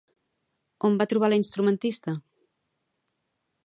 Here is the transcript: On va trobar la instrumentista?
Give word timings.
On 0.89 0.97
va 1.03 1.07
trobar 1.13 1.31
la 1.33 1.39
instrumentista? 1.43 2.19